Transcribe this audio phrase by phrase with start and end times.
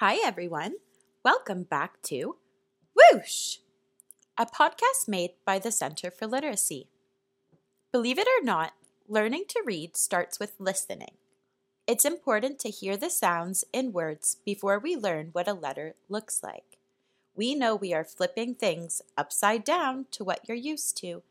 [0.00, 0.76] Hi, everyone.
[1.22, 2.36] Welcome back to
[2.96, 3.58] Whoosh,
[4.38, 6.88] a podcast made by the Centre for Literacy.
[7.92, 8.72] Believe it or not,
[9.08, 11.16] learning to read starts with listening.
[11.86, 16.42] It's important to hear the sounds in words before we learn what a letter looks
[16.42, 16.78] like.
[17.36, 21.22] We know we are flipping things upside down to what you're used to,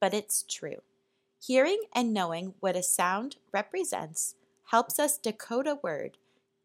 [0.00, 0.82] but it's true.
[1.40, 4.34] Hearing and knowing what a sound represents
[4.72, 6.18] helps us decode a word,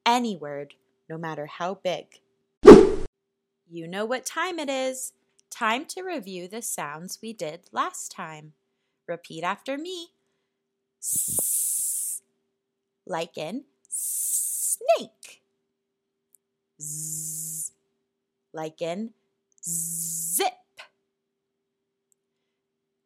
[0.08, 0.74] any word,
[1.12, 2.22] no matter how big.
[3.70, 5.12] You know what time it is.
[5.50, 8.54] Time to review the sounds we did last time.
[9.10, 10.12] Repeat after me.
[11.04, 12.22] S,
[13.06, 15.42] like in snake.
[16.82, 17.74] Z,
[18.54, 19.10] like in
[19.62, 20.54] zip.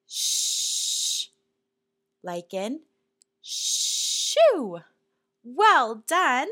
[0.07, 1.29] Sh,
[2.21, 2.81] like in
[3.41, 4.81] shoe.
[5.43, 6.49] Well done.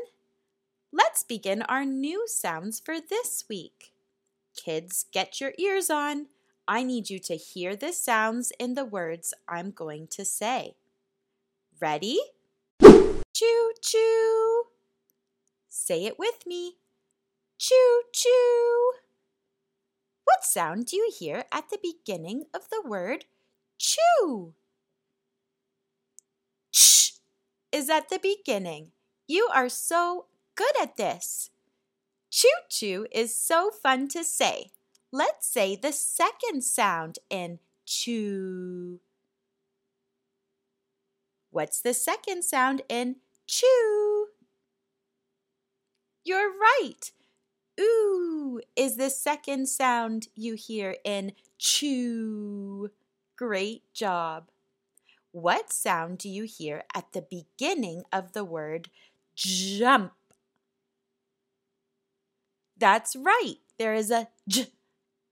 [0.96, 3.90] Let's begin our new sounds for this week.
[4.54, 6.28] Kids, get your ears on.
[6.68, 10.76] I need you to hear the sounds in the words I'm going to say.
[11.80, 12.20] Ready?
[12.80, 14.62] Choo choo.
[15.68, 16.76] Say it with me.
[17.58, 18.92] Choo choo.
[20.22, 23.24] What sound do you hear at the beginning of the word
[23.78, 24.54] chew?
[26.70, 27.14] Ch
[27.72, 28.92] is at the beginning.
[29.26, 31.50] You are so good at this.
[32.30, 34.70] Choo choo is so fun to say.
[35.12, 39.00] Let's say the second sound in choo.
[41.50, 43.16] What's the second sound in
[43.46, 44.26] chew?
[46.24, 47.12] You're right.
[47.80, 52.90] Ooh is the second sound you hear in chew.
[53.36, 54.48] Great job.
[55.32, 58.88] What sound do you hear at the beginning of the word
[59.34, 60.12] jump?
[62.84, 63.56] That's right.
[63.78, 64.66] There is a j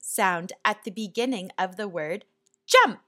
[0.01, 2.25] sound at the beginning of the word
[2.67, 3.01] jump.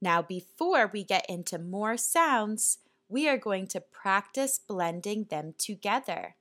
[0.00, 2.78] Now, before we get into more sounds,
[3.08, 6.36] we are going to practice blending them together.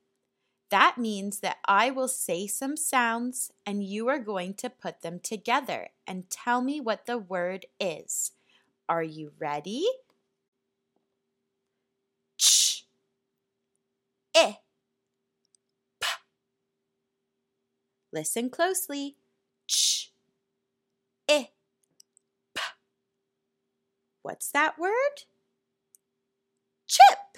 [0.69, 5.19] That means that I will say some sounds and you are going to put them
[5.19, 8.33] together and tell me what the word is.
[8.87, 9.83] Are you ready?
[12.37, 12.85] Ch,
[14.35, 14.53] eh,
[15.99, 16.07] p.
[18.13, 19.17] Listen closely.
[19.67, 20.11] Ch,
[21.27, 21.45] eh,
[22.55, 22.61] p.
[24.25, 25.23] What's that word?
[26.87, 27.37] Chip.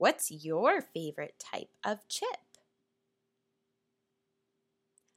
[0.00, 2.38] What's your favorite type of chip?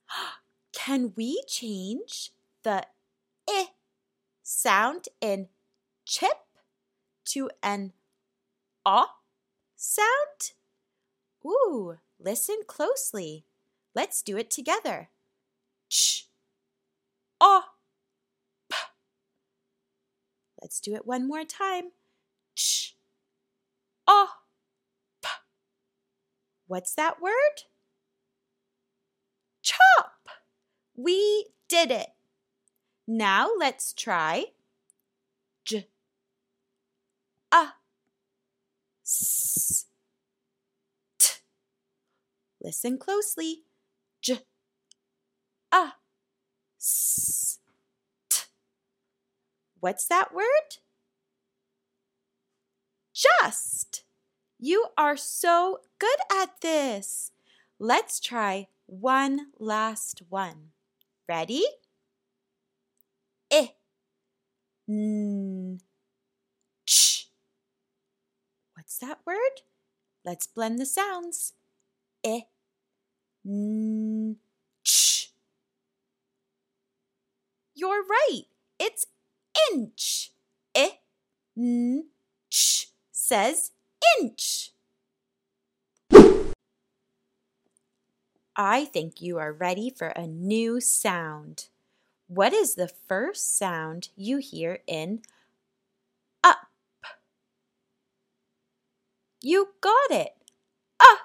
[0.73, 2.31] Can we change
[2.63, 2.85] the
[3.49, 3.65] eh
[4.43, 5.49] sound in
[6.05, 6.37] chip
[7.25, 7.93] to an
[8.85, 9.15] ah
[9.77, 10.53] sound?
[11.45, 13.45] Ooh, listen closely.
[13.93, 15.09] Let's do it together.
[15.89, 16.27] Ch,
[17.39, 17.71] ah,
[18.69, 18.75] p.
[20.61, 21.91] Let's do it one more time.
[22.55, 22.95] Ch,
[24.07, 24.37] ah.
[26.67, 27.63] What's that word?
[29.61, 30.29] Chop!
[30.95, 32.11] We did it.
[33.05, 34.45] Now let's try
[35.65, 35.89] j,
[37.51, 37.73] a,
[39.05, 39.85] s,
[41.19, 41.41] t.
[42.61, 43.63] Listen closely.
[44.21, 44.39] J,
[45.71, 45.93] a,
[46.79, 47.59] s,
[48.29, 48.43] t.
[49.79, 50.77] What's that word?
[53.13, 54.03] Just.
[54.59, 57.31] You are so good at this.
[57.79, 60.71] Let's try one last one.
[61.27, 61.65] Ready?
[63.51, 63.71] I,
[64.87, 65.79] n,
[66.85, 67.27] ch.
[68.75, 69.61] What's that word?
[70.23, 71.53] Let's blend the sounds.
[72.25, 72.43] I,
[73.45, 74.37] n,
[74.83, 75.31] ch.
[77.81, 78.43] You're right.
[78.79, 79.07] It's
[79.73, 80.33] inch.
[80.77, 80.99] I,
[81.57, 82.09] n,
[82.51, 83.71] ch says
[84.19, 84.69] inch.
[88.55, 91.69] I think you are ready for a new sound.
[92.27, 95.23] What is the first sound you hear in
[96.43, 96.67] up?
[99.41, 100.35] You got it.
[100.99, 101.17] Uh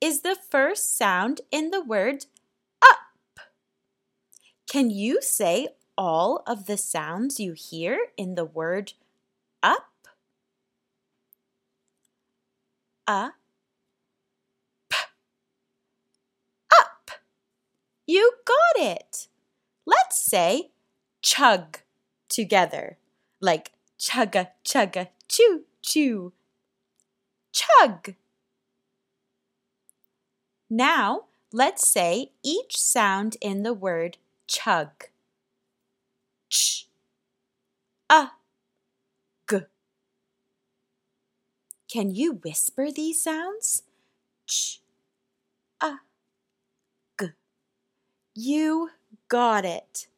[0.00, 2.24] is the first sound in the word
[2.80, 3.00] up.
[4.66, 5.68] Can you say
[6.00, 8.94] all of the sounds you hear in the word
[9.62, 10.08] up?
[13.06, 13.32] A,
[14.88, 14.96] p,
[16.72, 17.10] up.
[18.06, 19.28] You got it.
[19.84, 20.70] Let's say
[21.20, 21.80] chug
[22.30, 22.96] together,
[23.38, 26.32] like chugga chugga choo choo.
[27.52, 28.14] Chug.
[30.70, 34.16] Now, let's say each sound in the word
[34.46, 35.10] chug.
[36.50, 36.88] Ch,
[38.10, 38.32] a,
[39.48, 39.58] g.
[41.88, 43.84] Can you whisper these sounds?
[44.48, 44.80] Ch,
[45.80, 46.00] a,
[47.20, 47.28] g.
[48.34, 48.90] You
[49.28, 50.08] got it.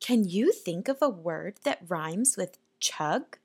[0.00, 3.38] Can you think of a word that rhymes with chug?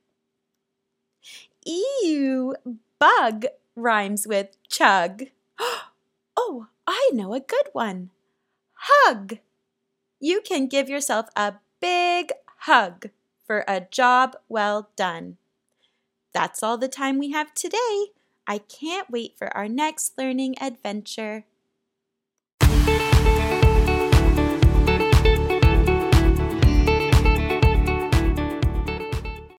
[1.66, 2.56] Ew,
[3.00, 3.46] bug
[3.76, 5.24] rhymes with chug.
[6.42, 8.12] Oh, I know a good one.
[8.74, 9.40] Hug.
[10.22, 13.10] You can give yourself a big hug
[13.46, 15.38] for a job well done.
[16.34, 18.08] That's all the time we have today.
[18.48, 21.46] I can't wait for our next learning adventure.